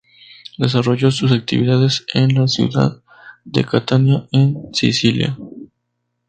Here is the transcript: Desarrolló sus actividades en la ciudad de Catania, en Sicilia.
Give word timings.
Desarrolló 0.57 1.11
sus 1.11 1.31
actividades 1.31 2.07
en 2.15 2.33
la 2.33 2.47
ciudad 2.47 3.03
de 3.45 3.63
Catania, 3.63 4.27
en 4.31 4.73
Sicilia. 4.73 5.37